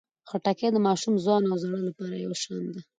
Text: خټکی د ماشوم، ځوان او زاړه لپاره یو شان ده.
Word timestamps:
خټکی 0.29 0.67
د 0.73 0.77
ماشوم، 0.87 1.13
ځوان 1.25 1.43
او 1.51 1.55
زاړه 1.61 1.81
لپاره 1.89 2.15
یو 2.25 2.33
شان 2.41 2.63
ده. 2.73 2.81